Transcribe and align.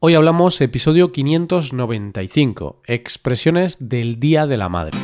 Hoy 0.00 0.14
hablamos 0.14 0.60
episodio 0.60 1.10
595, 1.10 2.82
expresiones 2.86 3.78
del 3.80 4.20
Día 4.20 4.46
de 4.46 4.56
la 4.56 4.68
Madre. 4.68 4.96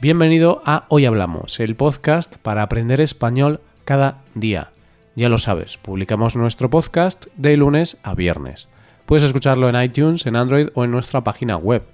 Bienvenido 0.00 0.60
a 0.64 0.86
Hoy 0.88 1.06
Hablamos, 1.06 1.60
el 1.60 1.76
podcast 1.76 2.38
para 2.38 2.62
aprender 2.62 3.00
español 3.00 3.60
cada 3.84 4.24
día. 4.34 4.72
Ya 5.14 5.28
lo 5.28 5.38
sabes, 5.38 5.76
publicamos 5.76 6.34
nuestro 6.34 6.68
podcast 6.68 7.26
de 7.36 7.56
lunes 7.56 7.96
a 8.02 8.16
viernes. 8.16 8.66
Puedes 9.06 9.22
escucharlo 9.22 9.68
en 9.68 9.80
iTunes, 9.80 10.26
en 10.26 10.34
Android 10.34 10.70
o 10.74 10.82
en 10.82 10.90
nuestra 10.90 11.22
página 11.22 11.56
web. 11.56 11.84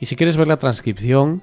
Y 0.00 0.06
si 0.06 0.16
quieres 0.16 0.38
ver 0.38 0.48
la 0.48 0.56
transcripción, 0.56 1.42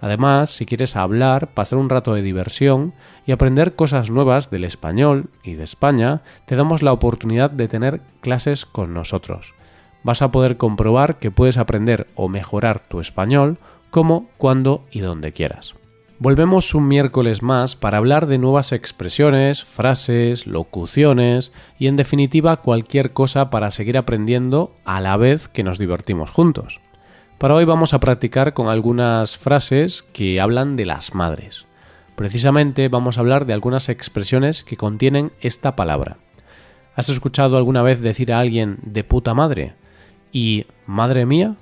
Además, 0.00 0.50
si 0.50 0.66
quieres 0.66 0.96
hablar, 0.96 1.48
pasar 1.54 1.78
un 1.78 1.88
rato 1.88 2.14
de 2.14 2.22
diversión 2.22 2.92
y 3.26 3.32
aprender 3.32 3.74
cosas 3.74 4.10
nuevas 4.10 4.50
del 4.50 4.64
español 4.64 5.30
y 5.42 5.54
de 5.54 5.64
España, 5.64 6.22
te 6.44 6.56
damos 6.56 6.82
la 6.82 6.92
oportunidad 6.92 7.50
de 7.50 7.68
tener 7.68 8.00
clases 8.20 8.66
con 8.66 8.92
nosotros. 8.92 9.54
Vas 10.02 10.20
a 10.20 10.30
poder 10.30 10.56
comprobar 10.56 11.18
que 11.18 11.30
puedes 11.30 11.56
aprender 11.56 12.06
o 12.14 12.28
mejorar 12.28 12.80
tu 12.80 13.00
español 13.00 13.56
como, 13.90 14.26
cuando 14.36 14.84
y 14.90 15.00
donde 15.00 15.32
quieras. 15.32 15.74
Volvemos 16.18 16.74
un 16.74 16.86
miércoles 16.86 17.42
más 17.42 17.74
para 17.74 17.98
hablar 17.98 18.26
de 18.26 18.38
nuevas 18.38 18.72
expresiones, 18.72 19.64
frases, 19.64 20.46
locuciones 20.46 21.52
y 21.78 21.88
en 21.88 21.96
definitiva 21.96 22.56
cualquier 22.58 23.12
cosa 23.12 23.50
para 23.50 23.70
seguir 23.70 23.98
aprendiendo 23.98 24.72
a 24.84 25.00
la 25.00 25.16
vez 25.16 25.48
que 25.48 25.64
nos 25.64 25.78
divertimos 25.78 26.30
juntos. 26.30 26.80
Para 27.38 27.54
hoy 27.54 27.64
vamos 27.64 27.94
a 27.94 28.00
practicar 28.00 28.54
con 28.54 28.68
algunas 28.68 29.36
frases 29.36 30.04
que 30.12 30.40
hablan 30.40 30.76
de 30.76 30.86
las 30.86 31.14
madres. 31.14 31.66
Precisamente 32.14 32.88
vamos 32.88 33.18
a 33.18 33.20
hablar 33.20 33.44
de 33.44 33.52
algunas 33.52 33.88
expresiones 33.88 34.62
que 34.62 34.76
contienen 34.76 35.32
esta 35.40 35.74
palabra. 35.74 36.16
¿Has 36.94 37.08
escuchado 37.08 37.56
alguna 37.56 37.82
vez 37.82 38.00
decir 38.00 38.32
a 38.32 38.38
alguien 38.38 38.78
de 38.82 39.02
puta 39.02 39.34
madre? 39.34 39.74
¿Y 40.32 40.66
madre 40.86 41.26
mía? 41.26 41.56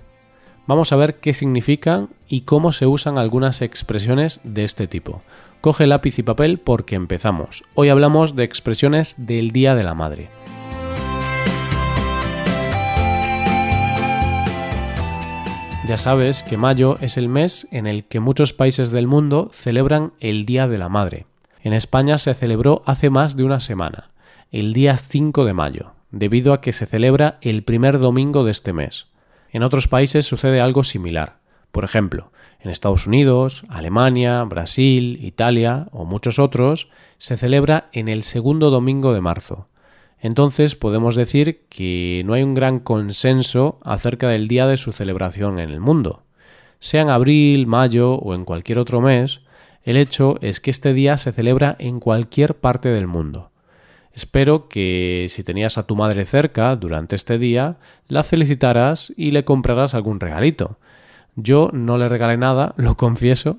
Vamos 0.66 0.92
a 0.92 0.96
ver 0.96 1.16
qué 1.16 1.32
significan 1.32 2.10
y 2.28 2.42
cómo 2.42 2.72
se 2.72 2.86
usan 2.86 3.18
algunas 3.18 3.62
expresiones 3.62 4.40
de 4.44 4.64
este 4.64 4.86
tipo. 4.86 5.22
Coge 5.62 5.86
lápiz 5.86 6.18
y 6.18 6.22
papel 6.22 6.58
porque 6.58 6.96
empezamos. 6.96 7.64
Hoy 7.74 7.88
hablamos 7.88 8.36
de 8.36 8.44
expresiones 8.44 9.14
del 9.16 9.52
Día 9.52 9.74
de 9.74 9.84
la 9.84 9.94
Madre. 9.94 10.41
Ya 15.84 15.96
sabes 15.96 16.44
que 16.44 16.56
mayo 16.56 16.94
es 17.00 17.16
el 17.16 17.28
mes 17.28 17.66
en 17.72 17.88
el 17.88 18.04
que 18.04 18.20
muchos 18.20 18.52
países 18.52 18.92
del 18.92 19.08
mundo 19.08 19.50
celebran 19.52 20.12
el 20.20 20.46
Día 20.46 20.68
de 20.68 20.78
la 20.78 20.88
Madre. 20.88 21.26
En 21.60 21.72
España 21.72 22.18
se 22.18 22.34
celebró 22.34 22.82
hace 22.86 23.10
más 23.10 23.36
de 23.36 23.42
una 23.42 23.58
semana, 23.58 24.12
el 24.52 24.74
día 24.74 24.96
5 24.96 25.44
de 25.44 25.54
mayo, 25.54 25.94
debido 26.12 26.52
a 26.52 26.60
que 26.60 26.72
se 26.72 26.86
celebra 26.86 27.38
el 27.40 27.64
primer 27.64 27.98
domingo 27.98 28.44
de 28.44 28.52
este 28.52 28.72
mes. 28.72 29.08
En 29.50 29.64
otros 29.64 29.88
países 29.88 30.24
sucede 30.24 30.60
algo 30.60 30.84
similar. 30.84 31.38
Por 31.72 31.82
ejemplo, 31.82 32.30
en 32.60 32.70
Estados 32.70 33.08
Unidos, 33.08 33.64
Alemania, 33.68 34.44
Brasil, 34.44 35.18
Italia 35.20 35.88
o 35.90 36.04
muchos 36.04 36.38
otros 36.38 36.90
se 37.18 37.36
celebra 37.36 37.88
en 37.92 38.08
el 38.08 38.22
segundo 38.22 38.70
domingo 38.70 39.12
de 39.12 39.20
marzo 39.20 39.66
entonces 40.22 40.76
podemos 40.76 41.16
decir 41.16 41.62
que 41.68 42.22
no 42.24 42.34
hay 42.34 42.44
un 42.44 42.54
gran 42.54 42.78
consenso 42.78 43.80
acerca 43.82 44.28
del 44.28 44.46
día 44.46 44.68
de 44.68 44.76
su 44.76 44.92
celebración 44.92 45.58
en 45.58 45.68
el 45.68 45.80
mundo. 45.80 46.22
Sea 46.78 47.02
en 47.02 47.10
abril, 47.10 47.66
mayo 47.66 48.14
o 48.14 48.34
en 48.34 48.44
cualquier 48.44 48.78
otro 48.78 49.00
mes, 49.00 49.40
el 49.82 49.96
hecho 49.96 50.36
es 50.40 50.60
que 50.60 50.70
este 50.70 50.94
día 50.94 51.16
se 51.16 51.32
celebra 51.32 51.74
en 51.80 51.98
cualquier 51.98 52.54
parte 52.54 52.88
del 52.88 53.08
mundo. 53.08 53.50
Espero 54.14 54.68
que 54.68 55.26
si 55.28 55.42
tenías 55.42 55.76
a 55.76 55.88
tu 55.88 55.96
madre 55.96 56.24
cerca 56.24 56.76
durante 56.76 57.16
este 57.16 57.36
día, 57.36 57.78
la 58.06 58.22
felicitaras 58.22 59.12
y 59.16 59.32
le 59.32 59.44
comprarás 59.44 59.94
algún 59.94 60.20
regalito. 60.20 60.78
Yo 61.34 61.70
no 61.72 61.98
le 61.98 62.08
regalé 62.08 62.36
nada, 62.36 62.74
lo 62.76 62.96
confieso, 62.96 63.56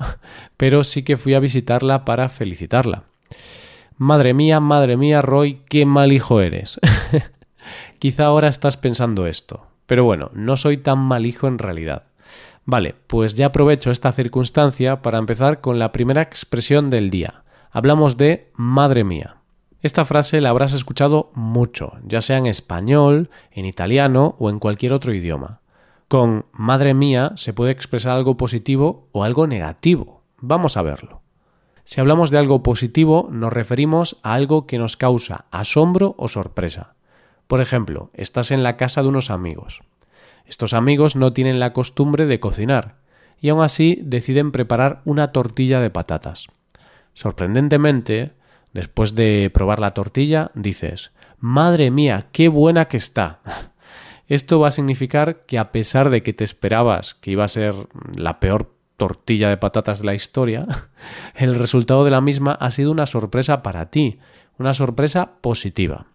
pero 0.56 0.86
sí 0.86 1.04
que 1.04 1.18
fui 1.18 1.34
a 1.34 1.42
visitarla 1.42 2.06
para 2.06 2.30
felicitarla. 2.30 3.04
Madre 4.04 4.34
mía, 4.34 4.60
madre 4.60 4.98
mía, 4.98 5.22
Roy, 5.22 5.62
qué 5.70 5.86
mal 5.86 6.12
hijo 6.12 6.42
eres. 6.42 6.78
Quizá 8.00 8.26
ahora 8.26 8.50
estás 8.50 8.76
pensando 8.76 9.28
esto, 9.28 9.68
pero 9.86 10.04
bueno, 10.04 10.30
no 10.34 10.58
soy 10.58 10.76
tan 10.76 11.00
mal 11.00 11.26
hijo 11.26 11.48
en 11.48 11.58
realidad. 11.58 12.04
Vale, 12.66 12.96
pues 13.08 13.36
ya 13.36 13.46
aprovecho 13.46 13.92
esta 13.92 14.12
circunstancia 14.12 15.02
para 15.02 15.20
empezar 15.20 15.62
con 15.62 15.80
la 15.80 15.94
primera 15.94 16.22
expresión 16.22 16.90
del 16.90 17.12
día. 17.12 17.46
Hablamos 17.72 18.18
de 18.18 18.52
madre 18.56 19.06
mía. 19.06 19.38
Esta 19.80 20.04
frase 20.04 20.42
la 20.42 20.50
habrás 20.50 20.74
escuchado 20.74 21.32
mucho, 21.34 21.94
ya 22.06 22.20
sea 22.20 22.38
en 22.40 22.48
español, 22.48 23.30
en 23.52 23.64
italiano 23.64 24.36
o 24.38 24.50
en 24.50 24.60
cualquier 24.60 24.92
otro 24.92 25.14
idioma. 25.14 25.62
Con 26.10 26.46
madre 26.52 26.94
mía 26.94 27.32
se 27.36 27.54
puede 27.54 27.72
expresar 27.72 28.18
algo 28.18 28.36
positivo 28.36 29.08
o 29.14 29.24
algo 29.24 29.48
negativo. 29.48 30.24
Vamos 30.40 30.76
a 30.76 30.82
verlo. 30.82 31.24
Si 31.86 32.00
hablamos 32.00 32.32
de 32.32 32.38
algo 32.38 32.64
positivo, 32.64 33.30
nos 33.32 33.52
referimos 33.52 34.20
a 34.24 34.34
algo 34.34 34.66
que 34.68 34.78
nos 34.78 34.96
causa 34.98 35.46
asombro 35.52 36.16
o 36.18 36.28
sorpresa. 36.28 36.96
Por 37.48 37.62
ejemplo, 37.62 38.10
estás 38.14 38.52
en 38.52 38.64
la 38.64 38.78
casa 38.78 39.02
de 39.02 39.10
unos 39.10 39.30
amigos. 39.30 39.82
Estos 40.46 40.74
amigos 40.74 41.16
no 41.16 41.34
tienen 41.34 41.60
la 41.60 41.74
costumbre 41.74 42.26
de 42.26 42.40
cocinar, 42.40 42.96
y 43.40 43.50
aún 43.50 43.62
así 43.62 44.00
deciden 44.02 44.52
preparar 44.52 45.02
una 45.04 45.32
tortilla 45.32 45.82
de 45.82 45.90
patatas. 45.90 46.48
Sorprendentemente, 47.14 48.32
después 48.72 49.16
de 49.16 49.52
probar 49.54 49.80
la 49.80 49.94
tortilla, 49.94 50.52
dices, 50.56 51.12
Madre 51.40 51.92
mía, 51.92 52.28
qué 52.32 52.48
buena 52.48 52.86
que 52.86 52.98
está. 52.98 53.42
Esto 54.28 54.62
va 54.62 54.70
a 54.70 54.72
significar 54.72 55.46
que 55.46 55.60
a 55.60 55.74
pesar 55.74 56.10
de 56.10 56.24
que 56.24 56.32
te 56.32 56.46
esperabas 56.46 57.16
que 57.16 57.32
iba 57.32 57.44
a 57.44 57.50
ser 57.50 57.76
la 58.16 58.40
peor 58.40 58.74
tortilla 58.98 59.50
de 59.50 59.58
patatas 59.58 60.00
de 60.00 60.06
la 60.06 60.14
historia, 60.14 60.68
el 61.36 61.56
resultado 61.56 62.06
de 62.06 62.12
la 62.12 62.22
misma 62.22 62.54
ha 62.54 62.72
sido 62.72 62.92
una 62.92 63.06
sorpresa 63.06 63.64
para 63.64 63.90
ti, 63.90 64.20
una 64.58 64.74
sorpresa 64.74 65.32
positiva. 65.42 66.08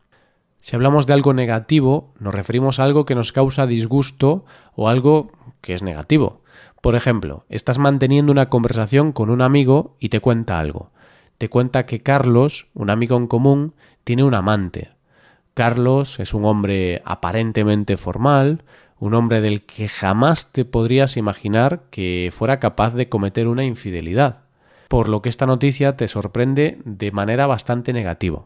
Si 0.61 0.75
hablamos 0.75 1.06
de 1.06 1.15
algo 1.15 1.34
negativo, 1.34 2.12
nos 2.19 2.34
referimos 2.34 2.78
a 2.78 2.84
algo 2.84 3.05
que 3.05 3.15
nos 3.15 3.33
causa 3.33 3.66
disgusto 3.66 4.44
o 4.75 4.89
algo 4.89 5.31
que 5.61 5.75
es 5.75 5.83
negativo. 5.83 6.43
Por 6.81 6.94
ejemplo, 6.94 7.44
estás 7.49 7.78
manteniendo 7.78 8.33
una 8.33 8.49
conversación 8.49 9.12
con 9.12 9.31
un 9.31 9.43
amigo 9.43 9.97
y 10.00 10.09
te 10.09 10.21
cuenta 10.21 10.59
algo. 10.59 10.91
Te 11.39 11.49
cuenta 11.49 11.87
que 11.87 12.03
Carlos, 12.03 12.66
un 12.75 12.91
amigo 12.91 13.16
en 13.16 13.28
común, 13.28 13.75
tiene 14.05 14.25
un 14.25 14.34
amante. 14.34 14.91
Carlos 15.55 16.19
es 16.21 16.34
un 16.34 16.45
hombre 16.45 17.03
aparentemente 17.05 17.97
formal, 17.97 18.65
un 19.00 19.14
hombre 19.14 19.41
del 19.41 19.62
que 19.62 19.88
jamás 19.88 20.48
te 20.48 20.64
podrías 20.64 21.16
imaginar 21.16 21.82
que 21.91 22.31
fuera 22.32 22.59
capaz 22.59 22.94
de 22.94 23.09
cometer 23.09 23.47
una 23.47 23.64
infidelidad, 23.64 24.41
por 24.88 25.09
lo 25.09 25.22
que 25.22 25.28
esta 25.28 25.47
noticia 25.47 25.97
te 25.97 26.09
sorprende 26.09 26.78
de 26.84 27.12
manera 27.12 27.47
bastante 27.47 27.92
negativa. 27.92 28.44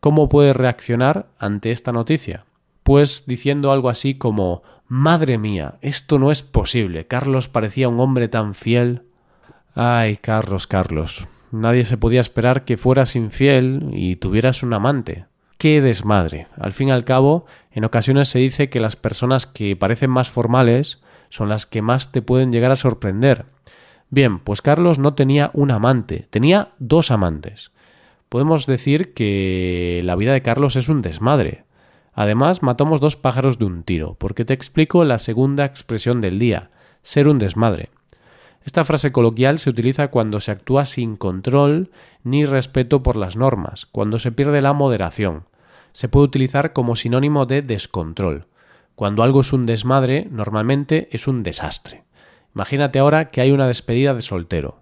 ¿Cómo 0.00 0.28
puedes 0.28 0.56
reaccionar 0.56 1.26
ante 1.38 1.70
esta 1.70 1.92
noticia? 1.92 2.44
Pues 2.82 3.24
diciendo 3.26 3.72
algo 3.72 3.88
así 3.88 4.14
como 4.14 4.62
Madre 4.88 5.36
mía, 5.36 5.78
esto 5.80 6.18
no 6.18 6.30
es 6.30 6.42
posible. 6.42 7.06
Carlos 7.06 7.48
parecía 7.48 7.88
un 7.88 8.00
hombre 8.00 8.28
tan 8.28 8.54
fiel. 8.54 9.02
Ay, 9.74 10.16
Carlos, 10.16 10.68
Carlos. 10.68 11.26
Nadie 11.50 11.84
se 11.84 11.96
podía 11.96 12.20
esperar 12.20 12.64
que 12.64 12.76
fueras 12.76 13.16
infiel 13.16 13.90
y 13.92 14.16
tuvieras 14.16 14.62
un 14.62 14.74
amante 14.74 15.26
qué 15.58 15.80
desmadre. 15.80 16.46
Al 16.58 16.72
fin 16.72 16.88
y 16.88 16.90
al 16.90 17.04
cabo, 17.04 17.46
en 17.70 17.84
ocasiones 17.84 18.28
se 18.28 18.38
dice 18.38 18.68
que 18.68 18.80
las 18.80 18.96
personas 18.96 19.46
que 19.46 19.76
parecen 19.76 20.10
más 20.10 20.30
formales 20.30 21.00
son 21.28 21.48
las 21.48 21.66
que 21.66 21.82
más 21.82 22.12
te 22.12 22.22
pueden 22.22 22.52
llegar 22.52 22.70
a 22.70 22.76
sorprender. 22.76 23.46
Bien, 24.10 24.38
pues 24.38 24.62
Carlos 24.62 24.98
no 24.98 25.14
tenía 25.14 25.50
un 25.52 25.70
amante, 25.70 26.26
tenía 26.30 26.72
dos 26.78 27.10
amantes. 27.10 27.72
Podemos 28.28 28.66
decir 28.66 29.14
que 29.14 30.00
la 30.04 30.16
vida 30.16 30.32
de 30.32 30.42
Carlos 30.42 30.76
es 30.76 30.88
un 30.88 31.02
desmadre. 31.02 31.64
Además, 32.12 32.62
matamos 32.62 33.00
dos 33.00 33.16
pájaros 33.16 33.58
de 33.58 33.66
un 33.66 33.82
tiro, 33.82 34.16
porque 34.18 34.44
te 34.44 34.54
explico 34.54 35.04
la 35.04 35.18
segunda 35.18 35.64
expresión 35.64 36.20
del 36.20 36.38
día, 36.38 36.70
ser 37.02 37.28
un 37.28 37.38
desmadre. 37.38 37.90
Esta 38.66 38.84
frase 38.84 39.12
coloquial 39.12 39.60
se 39.60 39.70
utiliza 39.70 40.08
cuando 40.08 40.40
se 40.40 40.50
actúa 40.50 40.84
sin 40.84 41.16
control 41.16 41.92
ni 42.24 42.44
respeto 42.44 43.00
por 43.00 43.16
las 43.16 43.36
normas, 43.36 43.86
cuando 43.86 44.18
se 44.18 44.32
pierde 44.32 44.60
la 44.60 44.72
moderación. 44.72 45.44
Se 45.92 46.08
puede 46.08 46.24
utilizar 46.24 46.72
como 46.72 46.96
sinónimo 46.96 47.46
de 47.46 47.62
descontrol. 47.62 48.46
Cuando 48.96 49.22
algo 49.22 49.42
es 49.42 49.52
un 49.52 49.66
desmadre, 49.66 50.26
normalmente 50.32 51.08
es 51.12 51.28
un 51.28 51.44
desastre. 51.44 52.02
Imagínate 52.56 52.98
ahora 52.98 53.30
que 53.30 53.40
hay 53.40 53.52
una 53.52 53.68
despedida 53.68 54.14
de 54.14 54.22
soltero. 54.22 54.80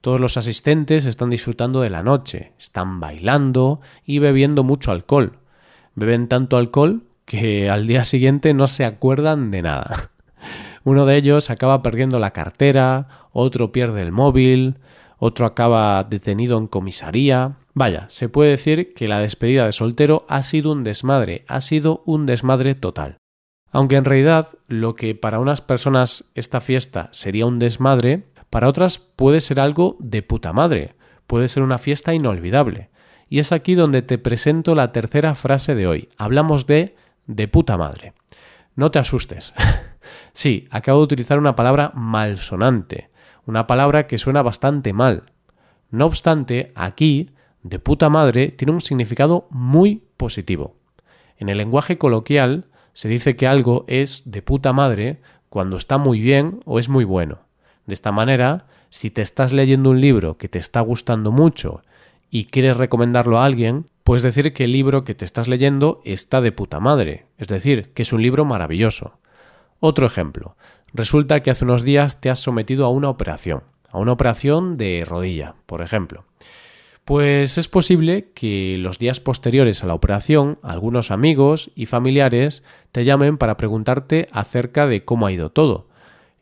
Todos 0.00 0.18
los 0.18 0.38
asistentes 0.38 1.04
están 1.04 1.28
disfrutando 1.28 1.82
de 1.82 1.90
la 1.90 2.02
noche, 2.02 2.54
están 2.58 3.00
bailando 3.00 3.82
y 4.02 4.18
bebiendo 4.18 4.64
mucho 4.64 4.92
alcohol. 4.92 5.40
Beben 5.94 6.26
tanto 6.26 6.56
alcohol 6.56 7.02
que 7.26 7.68
al 7.68 7.86
día 7.86 8.04
siguiente 8.04 8.54
no 8.54 8.66
se 8.66 8.86
acuerdan 8.86 9.50
de 9.50 9.60
nada. 9.60 10.10
Uno 10.84 11.06
de 11.06 11.16
ellos 11.16 11.50
acaba 11.50 11.82
perdiendo 11.82 12.18
la 12.18 12.32
cartera, 12.32 13.28
otro 13.32 13.72
pierde 13.72 14.02
el 14.02 14.12
móvil, 14.12 14.76
otro 15.18 15.46
acaba 15.46 16.02
detenido 16.04 16.58
en 16.58 16.66
comisaría. 16.66 17.56
Vaya, 17.74 18.06
se 18.08 18.28
puede 18.28 18.50
decir 18.50 18.94
que 18.94 19.06
la 19.06 19.20
despedida 19.20 19.66
de 19.66 19.72
soltero 19.72 20.24
ha 20.28 20.42
sido 20.42 20.72
un 20.72 20.82
desmadre, 20.82 21.44
ha 21.46 21.60
sido 21.60 22.02
un 22.06 22.26
desmadre 22.26 22.74
total. 22.74 23.18
Aunque 23.70 23.96
en 23.96 24.04
realidad 24.04 24.48
lo 24.66 24.96
que 24.96 25.14
para 25.14 25.38
unas 25.38 25.60
personas 25.60 26.24
esta 26.34 26.60
fiesta 26.60 27.08
sería 27.12 27.46
un 27.46 27.58
desmadre, 27.58 28.24
para 28.48 28.68
otras 28.68 28.98
puede 28.98 29.40
ser 29.40 29.60
algo 29.60 29.96
de 30.00 30.22
puta 30.22 30.52
madre, 30.52 30.94
puede 31.26 31.46
ser 31.46 31.62
una 31.62 31.78
fiesta 31.78 32.14
inolvidable. 32.14 32.90
Y 33.28 33.38
es 33.38 33.52
aquí 33.52 33.76
donde 33.76 34.02
te 34.02 34.18
presento 34.18 34.74
la 34.74 34.90
tercera 34.90 35.36
frase 35.36 35.76
de 35.76 35.86
hoy. 35.86 36.08
Hablamos 36.16 36.66
de 36.66 36.96
de 37.26 37.46
puta 37.46 37.76
madre. 37.76 38.12
No 38.74 38.90
te 38.90 38.98
asustes. 38.98 39.54
sí, 40.32 40.66
acabo 40.70 40.98
de 40.98 41.04
utilizar 41.04 41.38
una 41.38 41.56
palabra 41.56 41.92
malsonante, 41.94 43.10
una 43.46 43.66
palabra 43.66 44.06
que 44.06 44.18
suena 44.18 44.42
bastante 44.42 44.92
mal. 44.92 45.32
No 45.90 46.06
obstante, 46.06 46.72
aquí, 46.74 47.30
de 47.62 47.78
puta 47.78 48.08
madre 48.08 48.48
tiene 48.48 48.72
un 48.72 48.80
significado 48.80 49.46
muy 49.50 50.04
positivo. 50.16 50.76
En 51.36 51.48
el 51.48 51.58
lenguaje 51.58 51.98
coloquial, 51.98 52.66
se 52.92 53.08
dice 53.08 53.36
que 53.36 53.46
algo 53.46 53.84
es 53.88 54.30
de 54.30 54.42
puta 54.42 54.72
madre 54.72 55.20
cuando 55.48 55.76
está 55.76 55.98
muy 55.98 56.20
bien 56.20 56.60
o 56.64 56.78
es 56.78 56.88
muy 56.88 57.04
bueno. 57.04 57.40
De 57.86 57.94
esta 57.94 58.12
manera, 58.12 58.66
si 58.90 59.10
te 59.10 59.22
estás 59.22 59.52
leyendo 59.52 59.90
un 59.90 60.00
libro 60.00 60.36
que 60.36 60.48
te 60.48 60.58
está 60.58 60.80
gustando 60.80 61.32
mucho 61.32 61.82
y 62.30 62.44
quieres 62.44 62.76
recomendarlo 62.76 63.38
a 63.38 63.44
alguien, 63.44 63.86
puedes 64.04 64.22
decir 64.22 64.52
que 64.52 64.64
el 64.64 64.72
libro 64.72 65.04
que 65.04 65.14
te 65.14 65.24
estás 65.24 65.48
leyendo 65.48 66.00
está 66.04 66.40
de 66.40 66.52
puta 66.52 66.80
madre, 66.80 67.26
es 67.38 67.48
decir, 67.48 67.92
que 67.94 68.02
es 68.02 68.12
un 68.12 68.22
libro 68.22 68.44
maravilloso. 68.44 69.18
Otro 69.80 70.06
ejemplo. 70.06 70.56
Resulta 70.92 71.40
que 71.40 71.50
hace 71.50 71.64
unos 71.64 71.82
días 71.82 72.20
te 72.20 72.30
has 72.30 72.38
sometido 72.38 72.84
a 72.84 72.90
una 72.90 73.08
operación, 73.08 73.62
a 73.90 73.98
una 73.98 74.12
operación 74.12 74.76
de 74.76 75.04
rodilla, 75.06 75.54
por 75.66 75.82
ejemplo. 75.82 76.24
Pues 77.04 77.58
es 77.58 77.66
posible 77.66 78.30
que 78.34 78.76
los 78.78 78.98
días 78.98 79.20
posteriores 79.20 79.82
a 79.82 79.86
la 79.86 79.94
operación 79.94 80.58
algunos 80.62 81.10
amigos 81.10 81.70
y 81.74 81.86
familiares 81.86 82.62
te 82.92 83.04
llamen 83.04 83.38
para 83.38 83.56
preguntarte 83.56 84.28
acerca 84.32 84.86
de 84.86 85.04
cómo 85.04 85.26
ha 85.26 85.32
ido 85.32 85.50
todo. 85.50 85.88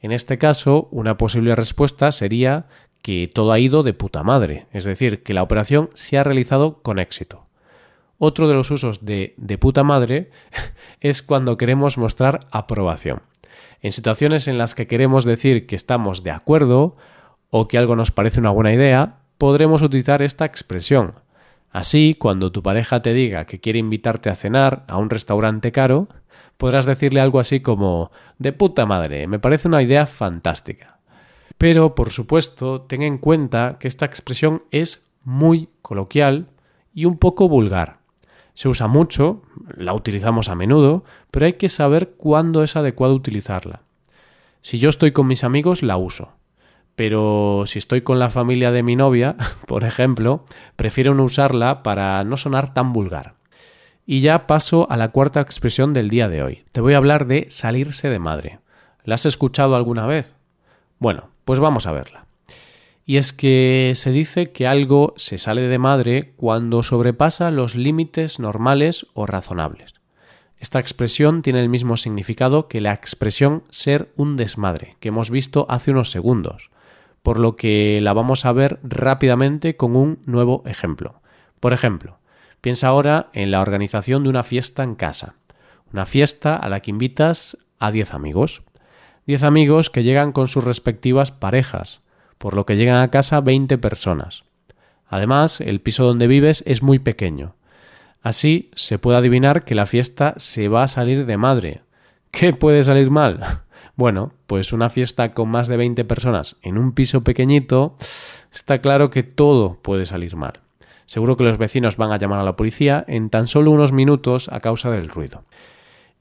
En 0.00 0.12
este 0.12 0.36
caso, 0.36 0.88
una 0.90 1.16
posible 1.16 1.54
respuesta 1.54 2.12
sería 2.12 2.66
que 3.02 3.30
todo 3.32 3.52
ha 3.52 3.58
ido 3.58 3.82
de 3.82 3.94
puta 3.94 4.22
madre, 4.22 4.66
es 4.72 4.84
decir, 4.84 5.22
que 5.22 5.32
la 5.32 5.42
operación 5.42 5.90
se 5.94 6.18
ha 6.18 6.24
realizado 6.24 6.82
con 6.82 6.98
éxito. 6.98 7.47
Otro 8.18 8.48
de 8.48 8.54
los 8.54 8.70
usos 8.70 9.04
de 9.04 9.34
de 9.36 9.58
puta 9.58 9.84
madre 9.84 10.30
es 11.00 11.22
cuando 11.22 11.56
queremos 11.56 11.98
mostrar 11.98 12.40
aprobación. 12.50 13.22
En 13.80 13.92
situaciones 13.92 14.48
en 14.48 14.58
las 14.58 14.74
que 14.74 14.86
queremos 14.86 15.24
decir 15.24 15.66
que 15.66 15.76
estamos 15.76 16.22
de 16.24 16.32
acuerdo 16.32 16.96
o 17.50 17.68
que 17.68 17.78
algo 17.78 17.96
nos 17.96 18.10
parece 18.10 18.40
una 18.40 18.50
buena 18.50 18.72
idea, 18.72 19.18
podremos 19.38 19.82
utilizar 19.82 20.20
esta 20.20 20.44
expresión. 20.44 21.14
Así, 21.70 22.16
cuando 22.18 22.50
tu 22.50 22.62
pareja 22.62 23.02
te 23.02 23.12
diga 23.12 23.44
que 23.44 23.60
quiere 23.60 23.78
invitarte 23.78 24.30
a 24.30 24.34
cenar 24.34 24.84
a 24.88 24.98
un 24.98 25.10
restaurante 25.10 25.70
caro, 25.70 26.08
podrás 26.56 26.86
decirle 26.86 27.20
algo 27.20 27.40
así 27.40 27.60
como 27.60 28.10
de 28.38 28.52
puta 28.52 28.84
madre, 28.84 29.26
me 29.26 29.38
parece 29.38 29.68
una 29.68 29.82
idea 29.82 30.06
fantástica. 30.06 30.98
Pero, 31.56 31.94
por 31.94 32.10
supuesto, 32.10 32.82
ten 32.82 33.02
en 33.02 33.18
cuenta 33.18 33.76
que 33.78 33.88
esta 33.88 34.06
expresión 34.06 34.62
es 34.70 35.08
muy 35.24 35.68
coloquial 35.82 36.48
y 36.94 37.04
un 37.04 37.18
poco 37.18 37.48
vulgar. 37.48 37.97
Se 38.58 38.68
usa 38.68 38.88
mucho, 38.88 39.42
la 39.76 39.94
utilizamos 39.94 40.48
a 40.48 40.56
menudo, 40.56 41.04
pero 41.30 41.46
hay 41.46 41.52
que 41.52 41.68
saber 41.68 42.14
cuándo 42.16 42.64
es 42.64 42.74
adecuado 42.74 43.14
utilizarla. 43.14 43.82
Si 44.62 44.80
yo 44.80 44.88
estoy 44.88 45.12
con 45.12 45.28
mis 45.28 45.44
amigos, 45.44 45.84
la 45.84 45.96
uso 45.96 46.32
pero 46.96 47.62
si 47.66 47.78
estoy 47.78 48.00
con 48.00 48.18
la 48.18 48.28
familia 48.28 48.72
de 48.72 48.82
mi 48.82 48.96
novia, 48.96 49.36
por 49.68 49.84
ejemplo, 49.84 50.44
prefiero 50.74 51.14
no 51.14 51.22
usarla 51.22 51.84
para 51.84 52.24
no 52.24 52.36
sonar 52.36 52.74
tan 52.74 52.92
vulgar. 52.92 53.34
Y 54.04 54.22
ya 54.22 54.48
paso 54.48 54.90
a 54.90 54.96
la 54.96 55.12
cuarta 55.12 55.40
expresión 55.40 55.92
del 55.92 56.10
día 56.10 56.28
de 56.28 56.42
hoy. 56.42 56.64
Te 56.72 56.80
voy 56.80 56.94
a 56.94 56.96
hablar 56.96 57.28
de 57.28 57.46
salirse 57.50 58.10
de 58.10 58.18
madre. 58.18 58.58
¿La 59.04 59.14
has 59.14 59.26
escuchado 59.26 59.76
alguna 59.76 60.06
vez? 60.06 60.34
Bueno, 60.98 61.28
pues 61.44 61.60
vamos 61.60 61.86
a 61.86 61.92
verla. 61.92 62.26
Y 63.08 63.16
es 63.16 63.32
que 63.32 63.94
se 63.96 64.12
dice 64.12 64.52
que 64.52 64.66
algo 64.68 65.14
se 65.16 65.38
sale 65.38 65.62
de 65.62 65.78
madre 65.78 66.34
cuando 66.36 66.82
sobrepasa 66.82 67.50
los 67.50 67.74
límites 67.74 68.38
normales 68.38 69.06
o 69.14 69.24
razonables. 69.24 69.94
Esta 70.58 70.78
expresión 70.78 71.40
tiene 71.40 71.60
el 71.60 71.70
mismo 71.70 71.96
significado 71.96 72.68
que 72.68 72.80
la 72.80 72.92
expresión 72.92 73.64
ser 73.70 74.12
un 74.16 74.36
desmadre, 74.36 74.96
que 75.00 75.08
hemos 75.08 75.30
visto 75.30 75.64
hace 75.68 75.90
unos 75.90 76.10
segundos 76.10 76.70
por 77.22 77.38
lo 77.38 77.56
que 77.56 78.00
la 78.02 78.14
vamos 78.14 78.46
a 78.46 78.52
ver 78.52 78.80
rápidamente 78.82 79.76
con 79.76 79.96
un 79.96 80.20
nuevo 80.24 80.62
ejemplo. 80.66 81.20
Por 81.60 81.74
ejemplo, 81.74 82.18
piensa 82.62 82.88
ahora 82.88 83.28
en 83.32 83.50
la 83.50 83.60
organización 83.60 84.22
de 84.22 84.30
una 84.30 84.42
fiesta 84.42 84.82
en 84.82 84.94
casa. 84.94 85.34
Una 85.92 86.06
fiesta 86.06 86.56
a 86.56 86.70
la 86.70 86.80
que 86.80 86.90
invitas 86.90 87.58
a 87.78 87.90
10 87.90 88.14
amigos. 88.14 88.62
10 89.26 89.42
amigos 89.42 89.90
que 89.90 90.04
llegan 90.04 90.32
con 90.32 90.48
sus 90.48 90.64
respectivas 90.64 91.30
parejas, 91.30 92.00
por 92.38 92.54
lo 92.54 92.64
que 92.66 92.76
llegan 92.76 93.02
a 93.02 93.10
casa 93.10 93.40
20 93.40 93.78
personas. 93.78 94.44
Además, 95.08 95.60
el 95.60 95.80
piso 95.80 96.04
donde 96.04 96.26
vives 96.26 96.62
es 96.66 96.82
muy 96.82 96.98
pequeño. 96.98 97.54
Así 98.22 98.70
se 98.74 98.98
puede 98.98 99.18
adivinar 99.18 99.64
que 99.64 99.74
la 99.74 99.86
fiesta 99.86 100.34
se 100.36 100.68
va 100.68 100.82
a 100.82 100.88
salir 100.88 101.26
de 101.26 101.36
madre. 101.36 101.82
¿Qué 102.30 102.52
puede 102.52 102.82
salir 102.82 103.10
mal? 103.10 103.40
Bueno, 103.96 104.32
pues 104.46 104.72
una 104.72 104.90
fiesta 104.90 105.34
con 105.34 105.48
más 105.48 105.66
de 105.66 105.76
20 105.76 106.04
personas 106.04 106.56
en 106.62 106.78
un 106.78 106.92
piso 106.92 107.24
pequeñito, 107.24 107.96
está 108.52 108.80
claro 108.80 109.10
que 109.10 109.24
todo 109.24 109.80
puede 109.82 110.06
salir 110.06 110.36
mal. 110.36 110.60
Seguro 111.06 111.36
que 111.36 111.42
los 111.42 111.58
vecinos 111.58 111.96
van 111.96 112.12
a 112.12 112.16
llamar 112.16 112.38
a 112.38 112.44
la 112.44 112.54
policía 112.54 113.04
en 113.08 113.28
tan 113.28 113.48
solo 113.48 113.72
unos 113.72 113.90
minutos 113.90 114.48
a 114.52 114.60
causa 114.60 114.88
del 114.92 115.08
ruido. 115.08 115.42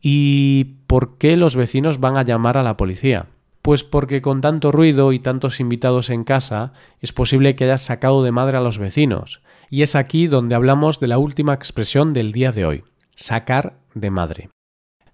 ¿Y 0.02 0.78
por 0.88 1.20
qué 1.20 1.38
los 1.38 1.56
vecinos 1.56 2.00
van 2.00 2.18
a 2.18 2.24
llamar 2.24 2.58
a 2.58 2.64
la 2.64 2.78
policía? 2.78 3.28
Pues 3.68 3.84
porque 3.84 4.22
con 4.22 4.40
tanto 4.40 4.72
ruido 4.72 5.12
y 5.12 5.20
tantos 5.20 5.60
invitados 5.60 6.10
en 6.10 6.24
casa 6.24 6.72
es 7.02 7.12
posible 7.12 7.58
que 7.58 7.66
hayas 7.66 7.82
sacado 7.82 8.24
de 8.24 8.32
madre 8.32 8.56
a 8.56 8.62
los 8.62 8.78
vecinos. 8.78 9.42
Y 9.70 9.82
es 9.82 9.94
aquí 9.94 10.28
donde 10.28 10.56
hablamos 10.56 11.02
de 11.02 11.08
la 11.08 11.18
última 11.18 11.54
expresión 11.54 12.14
del 12.14 12.32
día 12.32 12.54
de 12.54 12.64
hoy, 12.64 12.86
sacar 13.14 13.78
de 13.94 14.10
madre. 14.10 14.50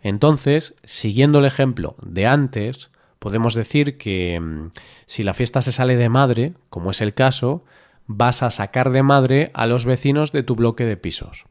Entonces, 0.03 0.75
siguiendo 0.83 1.39
el 1.39 1.45
ejemplo 1.45 1.95
de 2.03 2.27
antes, 2.27 2.91
podemos 3.17 3.55
decir 3.55 3.97
que 3.97 4.39
mm, 4.39 4.69
si 5.07 5.23
la 5.23 5.33
fiesta 5.33 5.63
se 5.63 5.71
sale 5.71 5.95
de 5.95 6.09
madre, 6.09 6.53
como 6.69 6.91
es 6.91 7.01
el 7.01 7.15
caso, 7.15 7.65
vas 8.05 8.43
a 8.43 8.51
sacar 8.51 8.91
de 8.91 9.01
madre 9.01 9.49
a 9.55 9.65
los 9.65 9.85
vecinos 9.85 10.31
de 10.31 10.43
tu 10.43 10.53
bloque 10.53 10.85
de 10.85 10.95
pisos. 10.95 11.45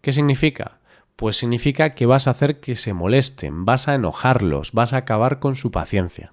¿Qué 0.00 0.10
significa? 0.10 0.80
Pues 1.14 1.36
significa 1.36 1.94
que 1.94 2.06
vas 2.06 2.26
a 2.26 2.32
hacer 2.32 2.58
que 2.58 2.74
se 2.74 2.94
molesten, 2.94 3.64
vas 3.64 3.86
a 3.86 3.94
enojarlos, 3.94 4.72
vas 4.72 4.92
a 4.92 4.96
acabar 4.96 5.38
con 5.38 5.54
su 5.54 5.70
paciencia. 5.70 6.32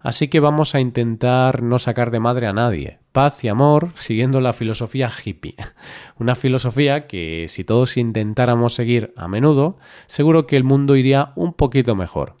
Así 0.00 0.28
que 0.28 0.40
vamos 0.40 0.74
a 0.74 0.80
intentar 0.80 1.62
no 1.62 1.78
sacar 1.78 2.10
de 2.10 2.20
madre 2.20 2.46
a 2.46 2.52
nadie. 2.52 2.98
Paz 3.12 3.42
y 3.42 3.48
amor 3.48 3.90
siguiendo 3.96 4.40
la 4.40 4.52
filosofía 4.52 5.10
hippie. 5.10 5.56
Una 6.18 6.34
filosofía 6.34 7.06
que 7.06 7.46
si 7.48 7.64
todos 7.64 7.96
intentáramos 7.96 8.74
seguir 8.74 9.12
a 9.16 9.26
menudo, 9.26 9.78
seguro 10.06 10.46
que 10.46 10.56
el 10.56 10.64
mundo 10.64 10.94
iría 10.94 11.32
un 11.34 11.52
poquito 11.52 11.96
mejor. 11.96 12.36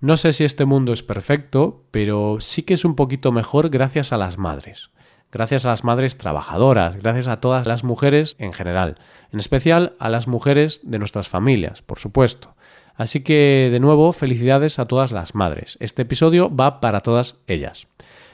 No 0.00 0.16
sé 0.16 0.32
si 0.32 0.44
este 0.44 0.64
mundo 0.64 0.92
es 0.92 1.02
perfecto, 1.02 1.84
pero 1.90 2.38
sí 2.40 2.62
que 2.62 2.74
es 2.74 2.84
un 2.84 2.96
poquito 2.96 3.32
mejor 3.32 3.68
gracias 3.68 4.12
a 4.12 4.16
las 4.16 4.38
madres. 4.38 4.90
Gracias 5.30 5.64
a 5.64 5.68
las 5.68 5.84
madres 5.84 6.18
trabajadoras, 6.18 6.96
gracias 6.96 7.28
a 7.28 7.40
todas 7.40 7.66
las 7.66 7.84
mujeres 7.84 8.36
en 8.38 8.52
general, 8.52 8.96
en 9.30 9.38
especial 9.38 9.94
a 9.98 10.10
las 10.10 10.26
mujeres 10.26 10.80
de 10.82 10.98
nuestras 10.98 11.28
familias, 11.28 11.82
por 11.82 11.98
supuesto. 11.98 12.54
Así 12.94 13.20
que, 13.20 13.68
de 13.72 13.80
nuevo, 13.80 14.12
felicidades 14.12 14.78
a 14.78 14.86
todas 14.86 15.12
las 15.12 15.34
madres. 15.34 15.76
Este 15.80 16.02
episodio 16.02 16.54
va 16.54 16.80
para 16.80 17.00
todas 17.00 17.36
ellas. 17.46 17.86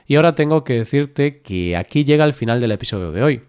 Y 0.06 0.16
ahora 0.16 0.34
tengo 0.34 0.64
que 0.64 0.74
decirte 0.74 1.40
que 1.42 1.76
aquí 1.76 2.04
llega 2.04 2.24
el 2.24 2.32
final 2.32 2.60
del 2.60 2.72
episodio 2.72 3.12
de 3.12 3.22
hoy. 3.22 3.42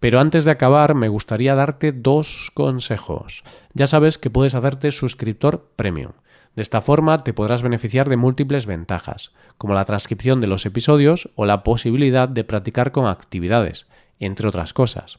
Pero 0.00 0.20
antes 0.20 0.44
de 0.44 0.50
acabar, 0.50 0.94
me 0.94 1.08
gustaría 1.08 1.54
darte 1.54 1.92
dos 1.92 2.50
consejos. 2.54 3.44
Ya 3.74 3.86
sabes 3.86 4.18
que 4.18 4.30
puedes 4.30 4.54
hacerte 4.54 4.92
suscriptor 4.92 5.70
premium. 5.76 6.12
De 6.54 6.62
esta 6.62 6.80
forma 6.80 7.22
te 7.22 7.34
podrás 7.34 7.62
beneficiar 7.62 8.08
de 8.08 8.16
múltiples 8.16 8.66
ventajas, 8.66 9.32
como 9.58 9.74
la 9.74 9.84
transcripción 9.84 10.40
de 10.40 10.46
los 10.46 10.64
episodios 10.64 11.28
o 11.34 11.44
la 11.44 11.62
posibilidad 11.62 12.28
de 12.28 12.44
practicar 12.44 12.92
con 12.92 13.06
actividades, 13.06 13.86
entre 14.20 14.48
otras 14.48 14.72
cosas. 14.72 15.18